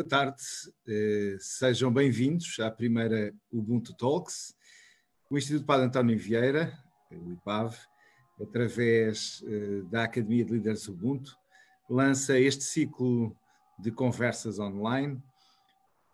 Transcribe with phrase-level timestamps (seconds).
[0.00, 0.42] Boa tarde,
[0.88, 4.56] eh, sejam bem-vindos à primeira Ubuntu Talks.
[5.28, 6.72] O Instituto Padre António Vieira,
[7.12, 7.76] o IPAV,
[8.40, 11.36] através eh, da Academia de Líderes Ubuntu,
[11.86, 13.36] lança este ciclo
[13.78, 15.22] de conversas online,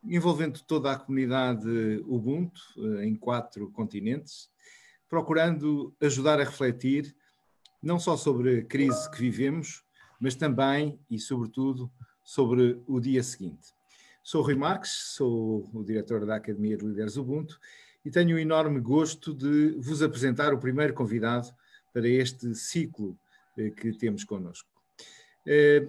[0.02, 1.68] envolvendo toda a comunidade
[2.08, 4.50] Ubuntu eh, em quatro continentes,
[5.08, 7.14] procurando ajudar a refletir
[7.80, 9.84] não só sobre a crise que vivemos,
[10.20, 11.88] mas também e sobretudo
[12.24, 13.75] sobre o dia seguinte.
[14.26, 17.60] Sou Rui Marques, sou o diretor da Academia de Líderes Ubuntu
[18.04, 21.54] e tenho o enorme gosto de vos apresentar o primeiro convidado
[21.92, 23.16] para este ciclo
[23.56, 24.68] eh, que temos connosco.
[25.46, 25.86] Eh,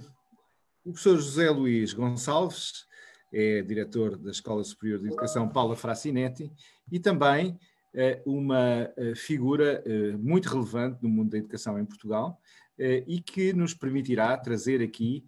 [0.85, 2.85] o professor José Luís Gonçalves
[3.33, 6.53] é diretor da Escola Superior de Educação Paula Fracinetti
[6.91, 7.59] e também
[7.91, 9.83] eh, uma figura
[10.19, 12.39] muito relevante no mundo da educação em Portugal
[12.77, 15.25] e que nos permitirá trazer aqui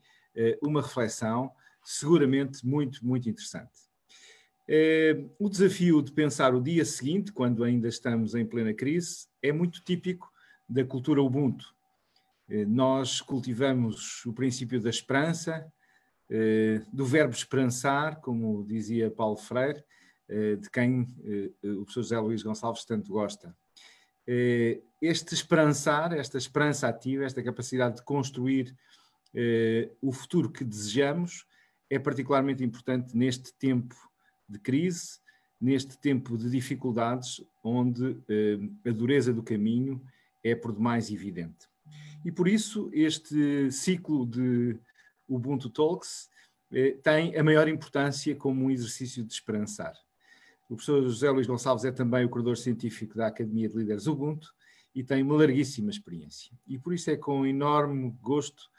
[0.62, 1.52] uma reflexão
[1.92, 3.72] seguramente muito, muito interessante.
[5.40, 9.84] O desafio de pensar o dia seguinte, quando ainda estamos em plena crise, é muito
[9.84, 10.32] típico
[10.70, 11.74] da cultura Ubuntu.
[12.50, 15.72] Eh, nós cultivamos o princípio da esperança,
[16.30, 19.84] eh, do verbo esperançar, como dizia Paulo Freire,
[20.28, 21.02] eh, de quem
[21.64, 23.56] o professor José Luís Gonçalves tanto gosta.
[25.02, 28.76] Este esperançar, esta esperança ativa, esta capacidade de construir
[30.00, 31.48] o futuro que desejamos,
[31.90, 33.96] é particularmente importante neste tempo
[34.48, 35.20] de crise,
[35.60, 38.18] neste tempo de dificuldades, onde
[38.86, 40.02] a dureza do caminho
[40.44, 41.68] é por demais evidente.
[42.24, 44.78] E por isso este ciclo de
[45.28, 46.30] Ubuntu Talks
[46.72, 49.94] eh, tem a maior importância como um exercício de esperançar.
[50.70, 54.54] O professor José Luís Gonçalves é também o coordenador científico da Academia de Líderes Ubuntu
[54.94, 56.56] e tem uma larguíssima experiência.
[56.68, 58.70] E por isso é com enorme gosto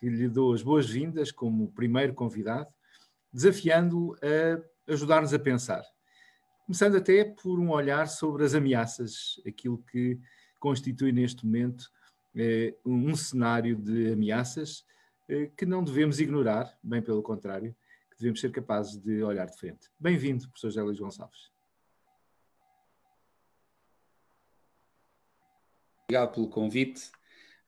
[0.00, 2.68] que lhe dou as boas-vindas como primeiro convidado,
[3.30, 5.84] desafiando-o a ajudar-nos a pensar.
[6.64, 10.18] Começando até por um olhar sobre as ameaças, aquilo que
[10.58, 11.90] constitui neste momento
[12.34, 14.86] eh, um cenário de ameaças
[15.28, 17.76] eh, que não devemos ignorar, bem pelo contrário,
[18.10, 19.90] que devemos ser capazes de olhar de frente.
[19.98, 21.50] Bem-vindo, professor José Luís Gonçalves.
[26.04, 27.10] Obrigado pelo convite.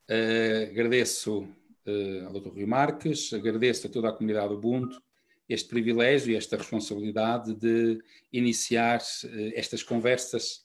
[0.09, 1.47] Uh, agradeço
[1.87, 2.49] uh, ao Dr.
[2.49, 5.01] Rui Marques, agradeço a toda a comunidade Ubuntu
[5.49, 7.99] este privilégio e esta responsabilidade de
[8.31, 10.63] iniciar uh, estas conversas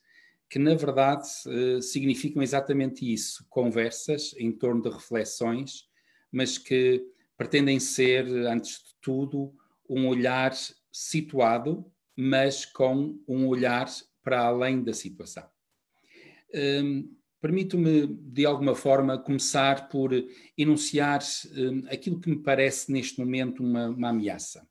[0.48, 5.84] que na verdade eh, significam exatamente isso, conversas em torno de reflexões,
[6.32, 7.04] mas que
[7.36, 9.54] pretendem ser, antes de tudo,
[9.88, 10.52] um olhar
[10.90, 11.84] situado,
[12.16, 13.86] mas com um olhar
[14.22, 15.46] para além da situação.
[16.54, 20.12] Um, Permito-me, de alguma forma, começar por
[20.56, 21.20] enunciar
[21.56, 24.66] um, aquilo que me parece neste momento uma, uma ameaça.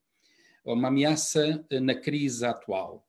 [0.65, 3.07] Uma ameaça eh, na crise atual.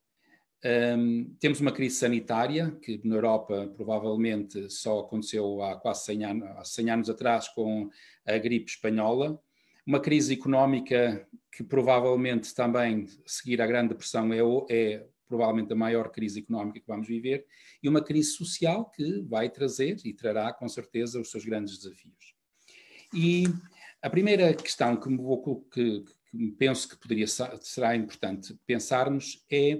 [0.63, 6.49] Um, temos uma crise sanitária, que na Europa provavelmente só aconteceu há quase 100 anos,
[6.57, 7.89] há 100 anos atrás com
[8.25, 9.41] a gripe espanhola.
[9.85, 16.11] Uma crise económica que provavelmente também, seguir a Grande Depressão, é, é provavelmente a maior
[16.11, 17.45] crise económica que vamos viver.
[17.81, 22.33] E uma crise social que vai trazer e trará com certeza os seus grandes desafios.
[23.13, 23.45] E
[24.01, 29.79] a primeira questão que, me vou, que, que penso que poderia será importante pensarmos é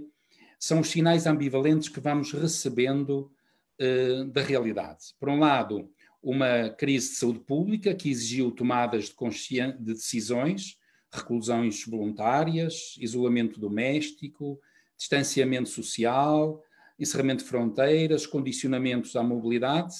[0.59, 3.31] são os sinais ambivalentes que vamos recebendo
[3.79, 5.13] uh, da realidade.
[5.17, 5.89] Por um lado,
[6.21, 10.77] uma crise de saúde pública que exigiu tomadas de, de decisões,
[11.11, 14.59] reclusões voluntárias, isolamento doméstico,
[14.99, 16.61] distanciamento social,
[16.99, 19.95] encerramento de fronteiras, condicionamentos à mobilidade,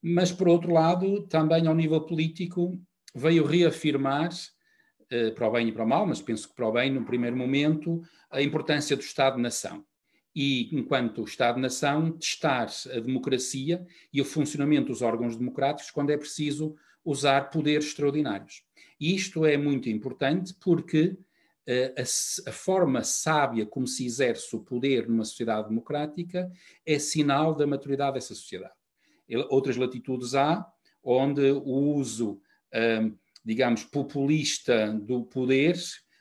[0.00, 2.80] mas, por outro lado, também ao nível político,
[3.14, 4.30] veio reafirmar
[5.10, 7.04] eh, para o bem e para o mal, mas penso que para o bem, no
[7.04, 9.84] primeiro momento, a importância do Estado-nação.
[10.34, 16.76] E, enquanto Estado-nação, testar a democracia e o funcionamento dos órgãos democráticos quando é preciso
[17.04, 18.62] usar poderes extraordinários.
[19.00, 21.16] E isto é muito importante porque
[21.66, 26.50] a, a, forma sábia como se exerce o poder numa sociedade democrática
[26.84, 28.74] é sinal da maturidade dessa sociedade.
[29.48, 30.66] Outras latitudes há
[31.02, 32.40] onde o uso
[32.72, 35.76] uh, digamos, populista do poder,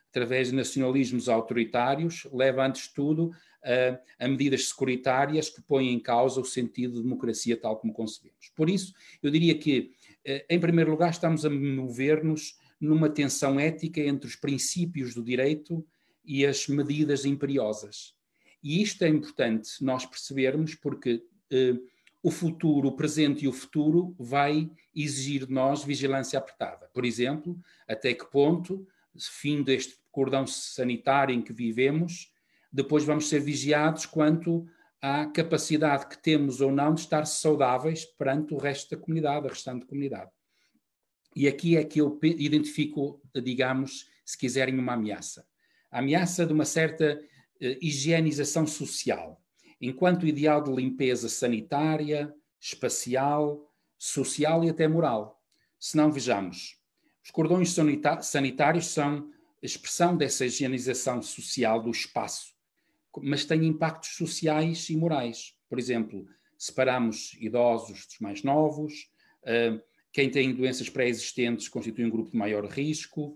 [0.10, 3.32] através de nacionalismos autoritários, leva, antes de tudo,
[3.64, 8.52] a, a, medidas securitárias que põem em causa o sentido de democracia tal como concebemos.
[8.54, 9.92] Por isso, eu diria que,
[10.26, 15.86] eh, em primeiro lugar, estamos a mover-nos numa tensão ética entre os princípios do direito
[16.24, 18.14] e as medidas imperiosas.
[18.62, 21.76] E isto é importante nós percebermos porque eh,
[22.22, 26.90] o futuro, o presente e o futuro vai exigir de nós vigilância apertada.
[26.94, 28.88] Por exemplo, até que ponto,
[29.18, 32.32] fim deste cordão sanitário em que vivemos,
[32.72, 34.66] depois vamos ser vigiados quanto
[35.02, 39.50] à capacidade que temos ou não de estar saudáveis perante o resto da comunidade, a
[39.50, 40.32] restante comunidade.
[41.36, 45.46] E aqui é que eu identifico, digamos, se quiserem, uma ameaça.
[45.92, 49.42] A ameaça de uma certa uh, higienização social,
[49.82, 55.42] enquanto ideal de limpeza sanitária, espacial, social e até moral.
[55.80, 56.80] Se não vejamos,
[57.24, 57.76] os cordões
[58.22, 59.30] sanitários são
[59.62, 62.54] expressão dessa higienização social do espaço,
[63.22, 65.56] mas têm impactos sociais e morais.
[65.70, 66.28] Por exemplo,
[66.58, 69.10] separamos idosos dos mais novos,
[69.44, 69.82] uh,
[70.14, 73.36] quem tem doenças pré-existentes constitui um grupo de maior risco,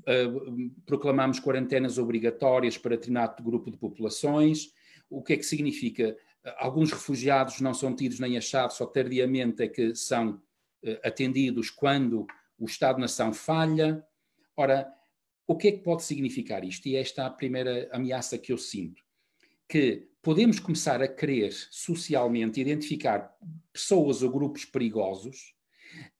[0.00, 4.74] uh, proclamamos quarentenas obrigatórias para determinado grupo de populações.
[5.08, 6.16] O que é que significa?
[6.58, 12.26] Alguns refugiados não são tidos nem achados, só tardiamente é que são uh, atendidos quando
[12.58, 14.04] o Estado-nação falha.
[14.56, 14.92] Ora,
[15.46, 16.88] o que é que pode significar isto?
[16.88, 19.00] E esta é a primeira ameaça que eu sinto.
[19.68, 23.32] Que podemos começar a querer socialmente identificar
[23.72, 25.54] pessoas ou grupos perigosos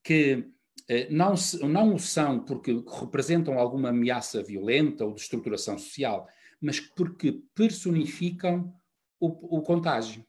[0.03, 0.47] que
[0.89, 1.35] eh, não,
[1.69, 6.27] não o são porque representam alguma ameaça violenta ou de estruturação social,
[6.61, 8.75] mas porque personificam
[9.19, 10.25] o, o contágio.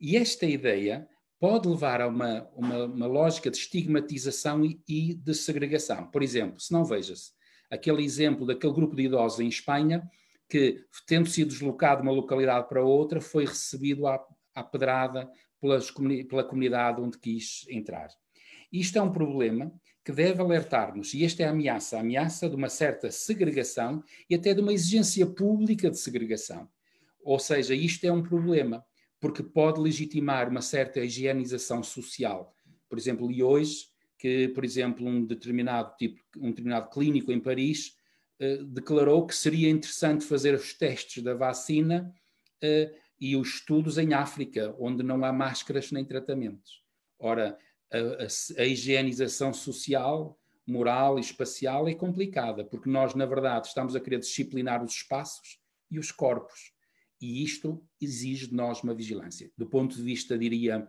[0.00, 1.08] E esta ideia
[1.40, 6.10] pode levar a uma, uma, uma lógica de estigmatização e, e, de segregação.
[6.10, 7.32] Por exemplo, se não veja-se
[7.70, 10.08] aquele exemplo daquele grupo de idosos em Espanha
[10.48, 15.30] que, tendo sido deslocado de uma localidade para outra, foi recebido à, à pedrada
[15.60, 15.90] pelas,
[16.28, 18.08] pela comunidade onde quis entrar.
[18.72, 19.72] Isto é um problema
[20.04, 24.34] que deve alertar-nos, e esta é a ameaça, a ameaça de uma certa segregação e
[24.34, 26.68] até de uma exigência pública de segregação.
[27.22, 28.84] Ou seja, isto é um problema,
[29.20, 32.54] porque pode legitimar uma certa higienização social.
[32.88, 33.86] Por exemplo, e hoje,
[34.18, 37.96] que, por exemplo, um determinado tipo, um determinado clínico em Paris
[38.40, 42.12] eh, declarou que seria interessante fazer os testes da vacina
[42.62, 46.82] eh, e os estudos em África, onde não há máscaras nem tratamentos.
[47.18, 47.58] Ora,
[47.92, 53.96] a, a, a higienização social, moral e espacial é complicada, porque nós, na verdade, estamos
[53.96, 55.58] a querer disciplinar os espaços
[55.90, 56.72] e os corpos.
[57.20, 59.50] E isto exige de nós uma vigilância.
[59.56, 60.86] Do ponto de vista, diria,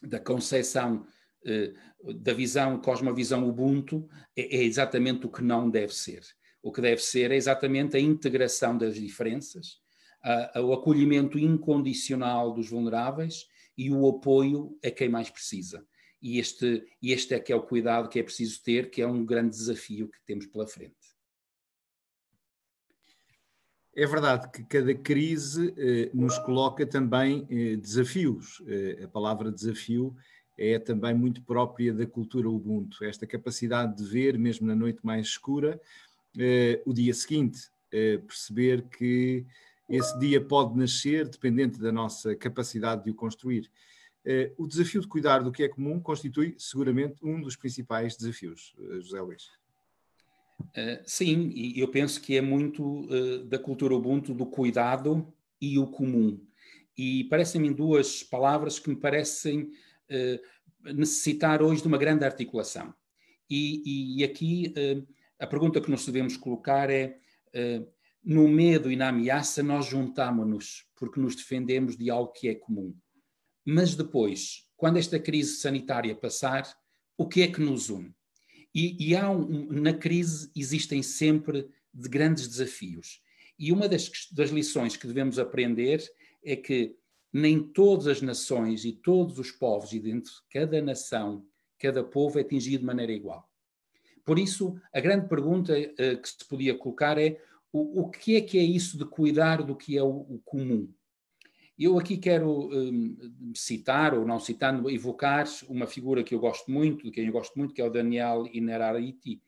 [0.00, 1.04] da concepção,
[1.44, 1.74] eh,
[2.14, 6.22] da visão, cosmovisão Ubuntu, é, é exatamente o que não deve ser.
[6.62, 9.80] O que deve ser é exatamente a integração das diferenças,
[10.22, 13.46] a, a, o acolhimento incondicional dos vulneráveis
[13.76, 15.84] e o apoio a quem mais precisa
[16.22, 19.24] e este, este é que é o cuidado que é preciso ter, que é um
[19.24, 20.94] grande desafio que temos pela frente.
[23.94, 28.62] É verdade que cada crise eh, nos coloca também eh, desafios.
[28.66, 30.16] Eh, a palavra desafio
[30.56, 35.26] é também muito própria da cultura Ubuntu, esta capacidade de ver, mesmo na noite mais
[35.26, 35.80] escura,
[36.38, 39.44] eh, o dia seguinte, eh, perceber que
[39.88, 43.70] esse dia pode nascer dependente da nossa capacidade de o construir.
[44.24, 48.72] Uh, o desafio de cuidar do que é comum constitui seguramente um dos principais desafios,
[48.78, 49.48] uh, José Luís.
[50.60, 53.08] Uh, sim, e eu penso que é muito
[53.48, 56.40] da cultura Ubuntu do cuidado e o comum.
[56.96, 59.72] E parecem-me duas palavras que me parecem
[60.84, 62.94] necessitar hoje de uma grande articulação.
[63.48, 64.72] E, e aqui
[65.38, 67.18] a pergunta que nos devemos colocar é:
[68.22, 72.94] no medo e na ameaça, nós juntamos-nos porque nos defendemos de algo que é comum.
[73.64, 76.76] Mas depois, quando esta crise sanitária passar,
[77.16, 78.14] o que é que nos une?
[78.74, 83.20] E, e há um, na crise existem sempre de grandes desafios.
[83.58, 86.02] E uma das, das lições que devemos aprender
[86.44, 86.96] é que
[87.32, 91.46] nem todas as nações e todos os povos, e dentro de cada nação,
[91.78, 93.48] cada povo é atingido de maneira igual.
[94.24, 97.40] Por isso, a grande pergunta uh, que se podia colocar é
[97.72, 100.92] o, o que é que é isso de cuidar do que é o, o comum?
[101.82, 103.16] Eu aqui quero um,
[103.56, 107.58] citar, ou não citando, evocar uma figura que eu gosto muito, de quem eu gosto
[107.58, 109.42] muito, que é o Daniel Inarariti,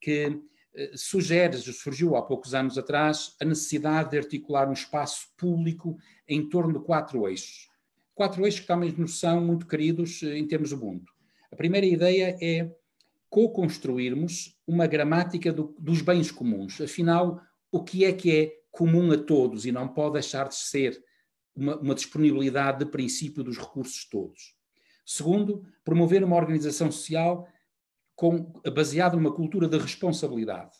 [0.00, 0.40] que uh,
[0.96, 6.76] sugere, surgiu há poucos anos atrás, a necessidade de articular um espaço público em torno
[6.76, 7.70] de quatro eixos.
[8.16, 11.12] Quatro eixos que também nos são muito queridos uh, em termos Ubuntu.
[11.52, 12.68] A primeira ideia é
[13.30, 16.80] co-construirmos uma gramática do, dos bens comuns.
[16.80, 17.40] Afinal,
[17.70, 21.05] o que é que é comum a todos e não pode deixar de ser
[21.56, 24.56] uma, uma disponibilidade de princípio dos recursos todos.
[25.04, 27.48] Segundo, promover uma organização social
[28.74, 30.76] baseada numa cultura de responsabilidade.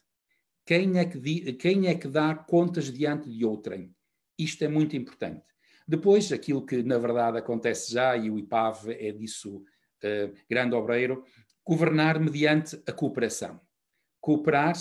[0.65, 3.95] Quem é, que quem é que dá contas diante de outrem?
[4.39, 5.45] Isto é muito importante.
[5.87, 11.25] Depois, aquilo que na verdade acontece já, e o IPAV é disso uh, grande obreiro,
[11.65, 13.61] governar mediante a cooperação.
[14.21, 14.75] Cooperar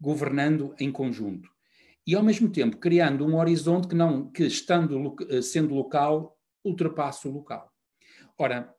[0.00, 1.50] governando em conjunto.
[2.08, 7.28] E, ao mesmo tempo, criando um horizonte que, não, que estando, eh, sendo local, ultrapassa
[7.28, 7.70] o local.
[8.38, 8.74] Ora,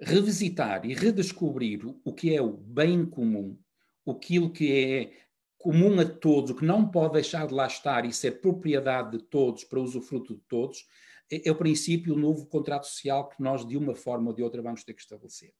[0.00, 3.58] revisitar e redescobrir o que é o bem comum,
[4.08, 5.12] aquilo que é
[5.58, 9.24] comum a todos, o que não pode deixar de lá estar e ser propriedade de
[9.24, 10.86] todos, para usufruto de todos,
[11.32, 14.44] é, é o princípio, o novo contrato social que nós, de uma forma ou de
[14.44, 15.52] outra, vamos ter que estabelecer.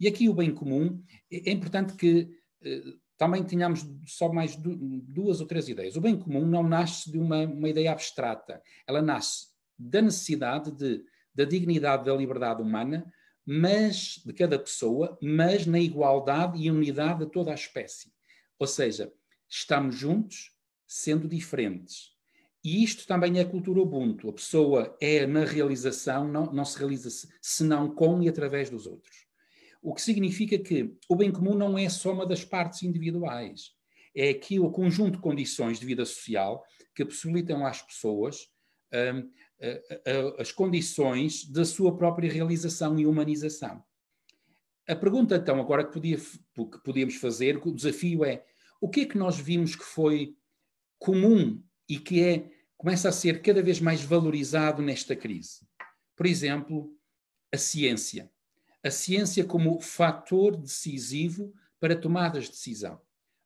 [0.00, 2.28] E aqui o bem comum, é, é importante que
[2.64, 2.82] eh,
[3.18, 5.96] também tenhamos só mais duas ou três ideias.
[5.96, 11.04] O bem comum não nasce de uma, uma ideia abstrata, ela nasce da necessidade de,
[11.34, 13.12] da dignidade da liberdade humana,
[13.44, 18.12] mas de cada pessoa, mas na igualdade e unidade de toda a espécie.
[18.58, 19.12] Ou seja,
[19.48, 20.52] estamos juntos,
[20.86, 22.12] sendo diferentes.
[22.62, 24.28] E isto também é a cultura Ubuntu.
[24.28, 27.08] A pessoa é na realização, não, não se realiza
[27.40, 29.27] senão com e através dos outros.
[29.80, 33.72] O que significa que o bem comum não é só uma das partes individuais.
[34.14, 38.48] É aqui o conjunto de condições de vida social que possibilitam às pessoas
[38.92, 39.30] hum,
[40.38, 43.82] as condições da sua própria realização e humanização.
[44.88, 48.44] A pergunta, então, agora que, podia, que podíamos fazer, o desafio é
[48.80, 50.36] o que é que nós vimos que foi
[50.98, 55.66] comum e que é, começa a ser cada vez mais valorizado nesta crise?
[56.16, 56.96] Por exemplo,
[57.52, 58.30] a ciência.
[58.88, 62.98] A ciência como fator decisivo para tomadas de decisão.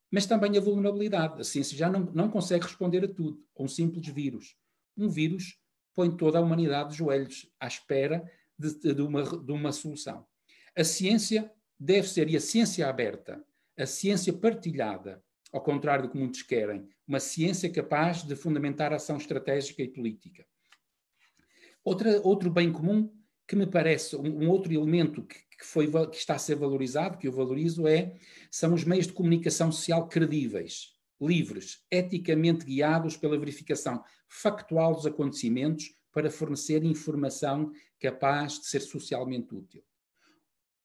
[0.08, 1.40] Mas também a vulnerabilidade.
[1.40, 4.54] A ciência já não, não consegue responder a tudo, a um simples vírus.
[4.96, 5.58] Um vírus
[5.96, 8.24] põe toda a humanidade de joelhos à espera
[8.56, 10.24] de, de, uma, de uma solução.
[10.76, 13.44] A ciência deve ser, e a ciência aberta,
[13.76, 19.16] a ciência partilhada, ao contrário do que muitos querem, uma ciência capaz de fundamentar ação
[19.16, 20.46] estratégica e política.
[21.82, 23.12] Outra, outro bem comum
[23.52, 27.18] que me parece um, um outro elemento que, que, foi, que está a ser valorizado,
[27.18, 28.14] que eu valorizo, é,
[28.50, 35.94] são os meios de comunicação social credíveis, livres, eticamente guiados pela verificação factual dos acontecimentos
[36.10, 39.84] para fornecer informação capaz de ser socialmente útil.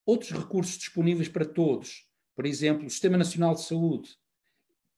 [0.05, 2.05] Outros recursos disponíveis para todos,
[2.36, 4.09] por exemplo, o Sistema Nacional de Saúde,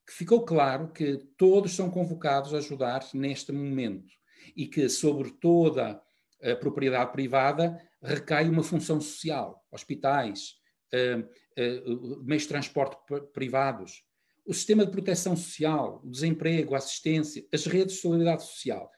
[0.07, 4.11] que ficou claro que todos são convocados a ajudar neste momento
[4.55, 6.01] e que sobre toda
[6.41, 10.55] a propriedade privada recai uma função social, hospitais,
[10.93, 11.19] uh,
[11.61, 12.97] uh, meios de transporte
[13.33, 14.03] privados,
[14.45, 18.89] o sistema de proteção social, o desemprego, a assistência, as redes de solidariedade social.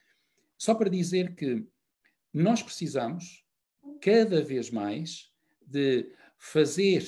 [0.57, 1.67] Só para dizer que
[2.33, 3.43] nós precisamos,
[3.99, 5.29] cada vez mais,
[5.61, 7.05] de fazer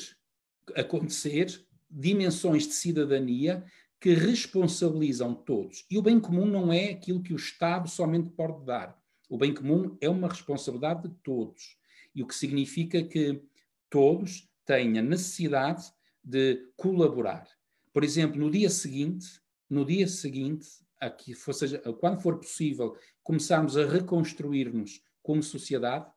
[0.75, 3.63] acontecer dimensões de cidadania
[3.99, 5.85] que responsabilizam todos.
[5.89, 9.01] E o bem comum não é aquilo que o Estado somente pode dar.
[9.29, 11.77] O bem comum é uma responsabilidade de todos.
[12.13, 13.41] E o que significa que
[13.89, 15.91] todos têm a necessidade
[16.23, 17.47] de colaborar.
[17.91, 20.67] Por exemplo, no dia seguinte, no dia seguinte,
[20.99, 26.09] aqui, ou seja, quando for possível, começarmos a reconstruir-nos como sociedade,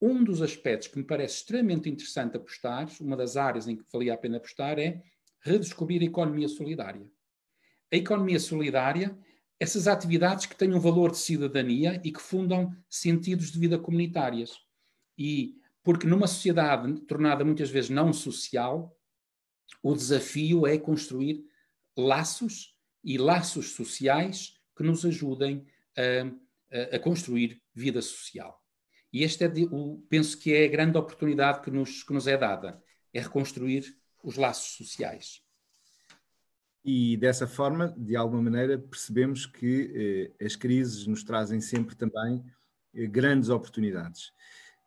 [0.00, 4.14] um dos aspectos que me parece extremamente interessante apostar, uma das áreas em que valia
[4.14, 5.02] a pena apostar, é
[5.40, 7.06] redescobrir a economia solidária.
[7.92, 9.16] A economia solidária,
[9.58, 14.58] essas atividades que têm um valor de cidadania e que fundam sentidos de vida comunitárias.
[15.16, 18.98] E porque numa sociedade tornada muitas vezes não social,
[19.82, 21.44] o desafio é construir
[21.96, 25.64] laços e laços sociais que nos ajudem
[25.96, 28.60] a, a, construir vida social.
[29.12, 32.36] E este é, o, penso que é a grande oportunidade que nos, que nos é
[32.36, 32.82] dada,
[33.12, 35.40] é reconstruir os laços sociais.
[36.88, 42.44] E dessa forma, de alguma maneira, percebemos que eh, as crises nos trazem sempre também
[42.94, 44.32] eh, grandes oportunidades.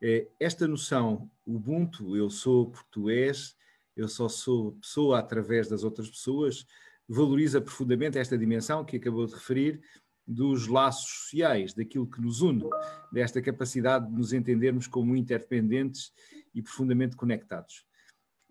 [0.01, 3.53] Eh, esta noção, Ubuntu, eu sou português,
[3.97, 6.65] eu só sou pessoa através das outras pessoas,
[7.05, 9.81] valoriza profundamente esta dimensão que acabou de referir
[10.25, 12.63] dos laços sociais, daquilo que nos une,
[13.11, 16.13] desta capacidade de nos entendermos como interdependentes
[16.55, 17.88] e profundamente conectados.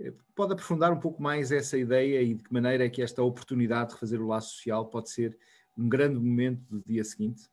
[0.01, 3.23] Eh, pode aprofundar um pouco mais essa ideia e de que maneira é que esta
[3.23, 5.37] oportunidade de fazer o laço social pode ser
[5.77, 7.49] um grande momento do dia seguinte?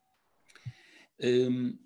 [1.21, 1.77] Um,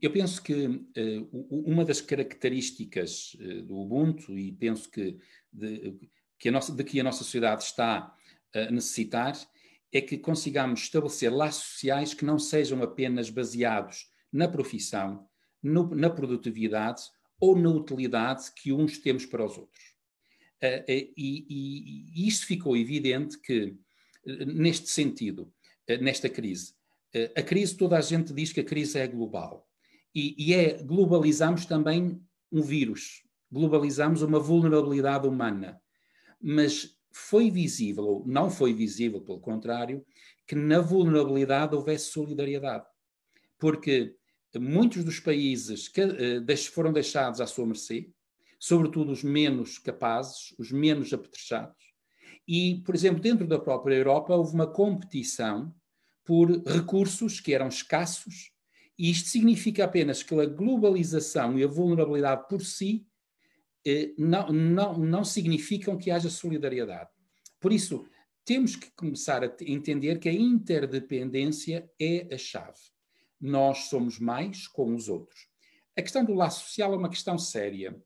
[0.00, 5.18] eu penso que uh, uma das características uh, do Ubuntu, e penso que
[5.52, 5.98] de,
[6.38, 8.14] que a nossa, de que a nossa sociedade está
[8.54, 9.34] a necessitar,
[9.92, 15.26] é que consigamos estabelecer laços sociais que não sejam apenas baseados na profissão,
[15.62, 17.02] no, na produtividade
[17.42, 19.82] ou na utilidade que uns temos para os outros.
[20.62, 23.76] Uh, e, e, e isto ficou evidente que,
[24.46, 25.52] neste sentido,
[26.00, 26.74] nesta crise,
[27.36, 29.68] a crise, toda a gente diz que a crise é global.
[30.14, 35.80] E, e é, globalizamos também um vírus, globalizamos uma vulnerabilidade humana.
[36.40, 40.04] Mas foi visível, ou não foi visível, pelo contrário,
[40.46, 42.86] que na vulnerabilidade houvesse solidariedade.
[43.58, 44.14] Porque
[44.58, 48.10] muitos dos países que uh, foram deixados à sua mercê,
[48.58, 51.92] sobretudo os menos capazes, os menos apetrechados,
[52.46, 55.74] e, por exemplo, dentro da própria Europa houve uma competição
[56.24, 58.52] por recursos que eram escassos,
[58.98, 63.06] e isto significa apenas que a globalização e a vulnerabilidade por si
[63.84, 67.10] eh, não, não, não significam que haja solidariedade.
[67.58, 68.06] Por isso,
[68.44, 72.91] temos que começar a entender que a interdependência é a chave.
[73.42, 75.48] Nós somos mais com os outros.
[75.96, 78.00] A questão do laço social é uma questão séria.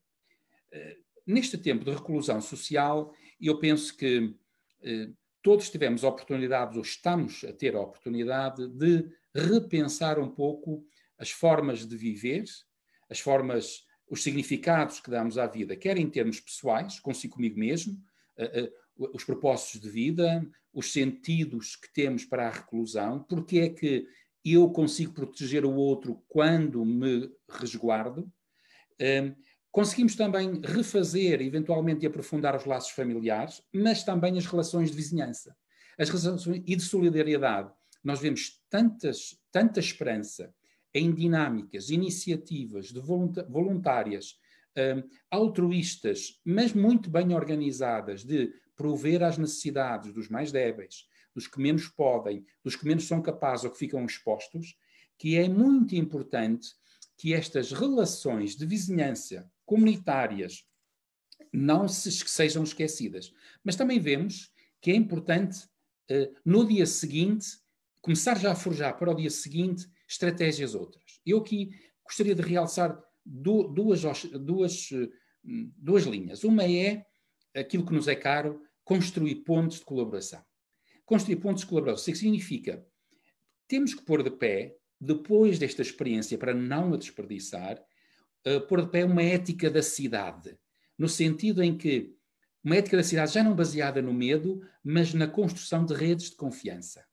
[0.73, 4.35] Eh, neste tempo de reclusão social, eu penso que
[4.83, 5.11] eh,
[5.43, 10.85] todos tivemos a oportunidade, ou estamos a ter a oportunidade, de repensar um pouco
[11.19, 12.45] as formas de viver,
[13.09, 17.95] as formas, os significados que damos à vida, quer em termos pessoais, consigo comigo mesmo,
[18.38, 24.07] uh, os propósitos de vida, os sentidos que temos para a reclusão, porque é que
[24.55, 28.23] eu consigo proteger o outro quando me resguardo.
[29.00, 29.35] Uh,
[29.76, 35.55] Conseguimos também refazer, eventualmente, e aprofundar os laços familiares, mas também as relações de vizinhança.
[35.99, 37.71] As relações e de solidariedade.
[38.03, 40.50] Nós vemos tantas, tanta esperança
[40.95, 44.38] em dinâmicas, iniciativas de voluntárias,
[44.79, 51.61] um, altruístas, mas muito bem organizadas, de prover às necessidades dos mais débeis, dos que
[51.61, 54.75] menos podem, dos que menos são capazes ou que ficam expostos,
[55.19, 56.71] que é muito importante
[57.14, 60.64] que estas relações de vizinhança comunitárias
[61.52, 63.35] não se, sejam esquecidas.
[63.62, 64.50] Mas também vemos
[64.81, 65.66] que é importante,
[66.11, 67.47] uh, no dia seguinte,
[68.00, 71.21] começar já a forjar para o dia seguinte estratégias outras.
[71.26, 71.69] Eu aqui
[72.02, 74.02] gostaria de realçar duas,
[74.40, 74.88] duas,
[75.45, 76.45] duas linhas.
[76.45, 77.04] Uma é
[77.54, 80.43] aquilo que nos é caro, construir pontos de colaboração.
[81.06, 82.12] Construir pontos de colaboração.
[82.12, 82.84] Isso significa
[83.69, 87.82] temos que pôr de pé, depois desta experiência, para não a desperdiçar,
[88.47, 90.56] uh, pôr de pé uma ética da cidade,
[90.97, 92.14] no sentido em que
[92.64, 96.36] uma ética da cidade já não baseada no medo, mas na construção de redes de
[96.36, 97.04] confiança.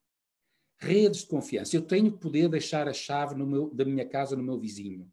[0.78, 1.76] Redes de confiança.
[1.76, 5.12] Eu tenho que poder deixar a chave meu, da minha casa no meu vizinho.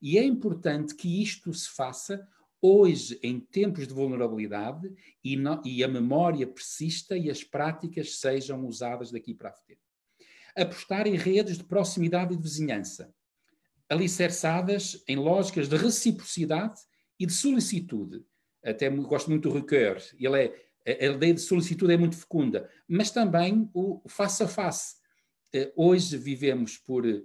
[0.00, 2.26] E é importante que isto se faça
[2.62, 4.90] hoje, em tempos de vulnerabilidade,
[5.22, 9.80] e, não, e a memória persista e as práticas sejam usadas daqui para a frente.
[10.56, 13.12] Apostar em redes de proximidade e de vizinhança
[13.92, 16.80] alicerçadas em lógicas de reciprocidade
[17.18, 18.24] e de solicitude.
[18.64, 20.54] Até gosto muito do Ricoeur, ele
[20.86, 24.96] é, a ideia de solicitude é muito fecunda, mas também o face a face.
[25.52, 27.22] Eh, hoje vivemos por eh,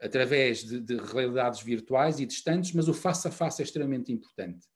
[0.00, 4.66] através de, de realidades virtuais e distantes, mas o face a face é extremamente importante.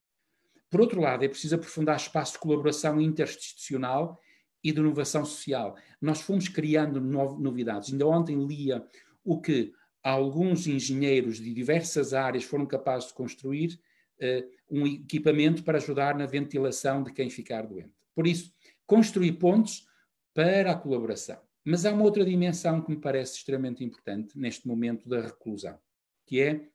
[0.70, 4.18] Por outro lado, é preciso aprofundar espaços de colaboração interinstitucional
[4.64, 5.76] e de inovação social.
[6.00, 7.92] Nós fomos criando novidades.
[7.92, 8.82] Ainda ontem lia
[9.24, 13.78] o que alguns engenheiros de diversas áreas foram capazes de construir
[14.20, 17.92] uh, um equipamento para ajudar na ventilação de quem ficar doente.
[18.14, 18.52] Por isso,
[18.86, 19.86] construir pontos
[20.34, 21.38] para a colaboração.
[21.64, 25.78] Mas há uma outra dimensão que me parece extremamente importante neste momento da reclusão,
[26.26, 26.68] que é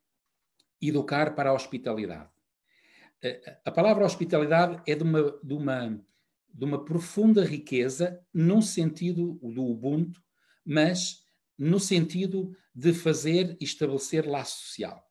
[0.82, 2.30] educar para a hospitalidade.
[3.66, 6.06] A palavra hospitalidade é de uma, de uma,
[6.54, 10.22] de uma profunda riqueza, num sentido do Ubuntu,
[10.64, 11.24] mas
[11.58, 15.04] no sentido de fazer e estabelecer laço social.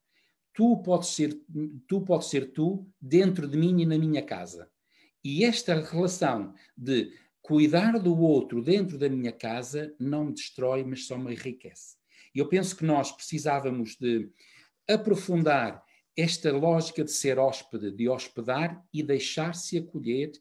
[0.55, 1.39] Tu podes ser
[1.87, 4.71] tu, podes ser tu dentro de mim e na minha casa.
[5.23, 7.13] E esta relação de
[7.47, 11.95] cuidar do outro dentro da minha casa não me destrói, mas só me enriquece.
[12.35, 14.29] E eu penso que nós precisávamos de
[14.89, 15.81] aprofundar
[16.17, 20.33] esta lógica de ser hóspede, de hospedar e deixar-se acolher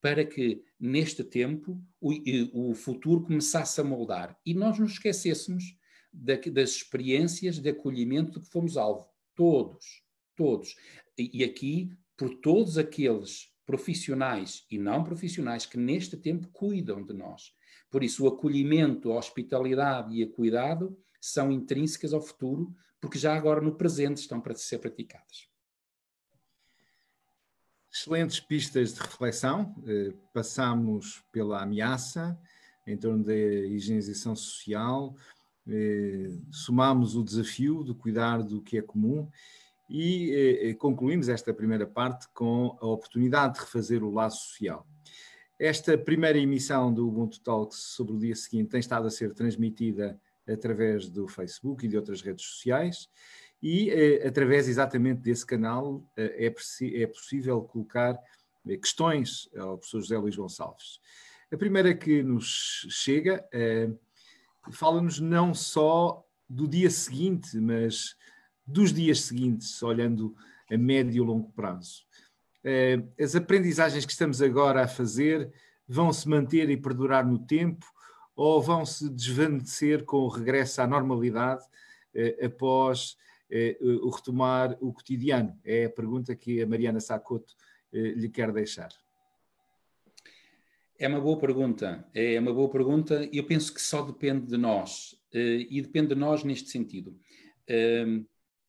[0.00, 4.34] para que, neste tempo, o, o, futuro começasse a moldar.
[4.46, 5.76] E nós nos esquecêssemos
[6.10, 9.06] da, das experiências de acolhimento de que fomos alvo.
[9.34, 10.02] Todos,
[10.34, 10.76] todos.
[11.18, 17.12] E, e aqui, por todos aqueles profissionais e não profissionais que neste tempo cuidam de
[17.12, 17.52] nós.
[17.90, 23.36] Por isso, o acolhimento, a hospitalidade e o cuidado são intrínsecas ao futuro, porque já
[23.36, 25.48] agora no presente estão para ser praticadas
[27.92, 29.74] excelentes pistas de reflexão.
[29.86, 32.38] Eh, passamos pela ameaça
[32.86, 35.16] em torno da higienização social,
[35.66, 39.28] eh, somamos o desafio de cuidar do que é comum
[39.88, 44.86] e eh, concluímos esta primeira parte com a oportunidade de refazer o laço social.
[45.58, 50.20] Esta primeira emissão do Ubuntu Talks sobre o dia seguinte tem estado a ser transmitida
[50.46, 53.08] através do Facebook e de outras redes sociais
[53.62, 58.18] e eh, através exatamente desse canal eh, é, é, possível colocar
[58.82, 61.00] questões ao professor José Luís Gonçalves.
[61.50, 63.42] A primeira que nos chega
[64.70, 68.14] fala-nos não só do dia seguinte, mas
[68.68, 70.36] dos dias seguintes, olhando
[70.70, 72.06] a médio e longo prazo.
[73.18, 75.50] As aprendizagens que estamos agora a fazer
[75.88, 77.86] vão se manter e perdurar no tempo
[78.36, 81.64] ou vão se desvanecer com o regresso à normalidade
[82.14, 83.16] eh, após
[83.50, 85.58] eh, o retomar o cotidiano?
[85.64, 87.54] É a pergunta que a Mariana Sacoto
[87.92, 88.90] eh, lhe quer deixar.
[90.96, 92.06] É uma boa pergunta.
[92.14, 95.16] É uma boa pergunta e eu penso que só depende de nós.
[95.32, 97.16] E depende de nós neste sentido.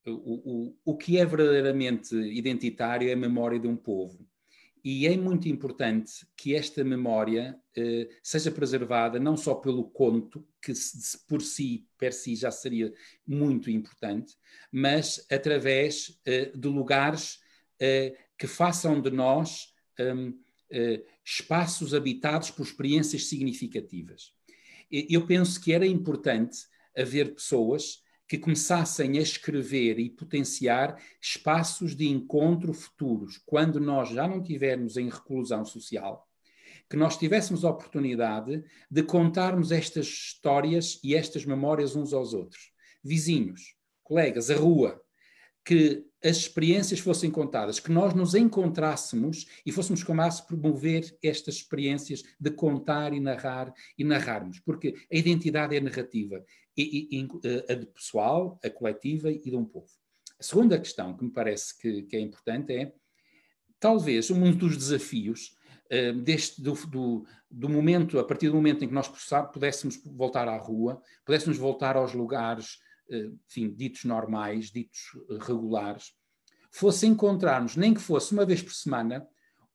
[0.10, 4.28] O, o, o que é verdadeiramente identitário é a memória de um povo.
[4.84, 10.72] E é muito importante que esta memória eh, seja preservada não só pelo conto, que
[11.28, 12.94] por si, per si, já seria
[13.28, 14.38] muito importante,
[14.72, 17.40] mas através eh, de lugares
[17.80, 20.40] eh, que façam de nós hum,
[20.72, 24.34] eh, espaços habitados por experiências significativas.
[24.90, 26.66] Eu penso que era importante
[26.98, 34.28] haver pessoas que começassem a escrever e potenciar espaços de encontro futuros, quando nós já
[34.28, 36.30] não tivermos em reclusão social,
[36.88, 42.72] que nós tivéssemos a oportunidade de contarmos estas histórias e estas memórias uns aos outros.
[43.04, 45.02] Vizinhos, colegas, a rua,
[45.66, 51.56] que as experiências fossem contadas, que nós nos encontrássemos e fôssemos capazes de promover estas
[51.56, 56.44] experiências de contar e narrar e narrarmos, porque a identidade é narrativa,
[56.82, 57.28] e, e,
[57.72, 59.90] a de pessoal, a coletiva e de um povo.
[60.40, 62.94] A segunda questão que me parece que, que é importante é,
[63.80, 65.56] talvez, um dos desafios
[65.92, 69.10] uh, deste, do, do, do, momento, a partir do momento em que nós
[69.52, 72.80] pudéssemos voltar à rua, pudéssemos voltar aos lugares
[73.48, 76.14] enfim, ditos normais, ditos eh, regulares,
[76.72, 79.28] fosse encontrarmos, nem que fosse uma vez por semana,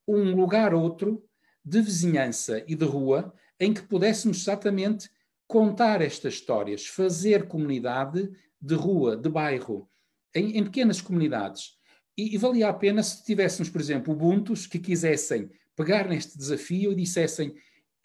[0.06, 1.24] um lugar outro
[1.64, 5.10] de vizinhança e de rua em que pudéssemos exatamente
[5.46, 8.30] contar estas histórias, fazer comunidade
[8.60, 9.88] de rua, de bairro,
[10.34, 11.76] em, em pequenas comunidades.
[12.16, 16.92] E, e, valia a pena se tivéssemos, por exemplo, Ubuntus que quisessem pegar neste desafio
[16.92, 17.54] e dissessem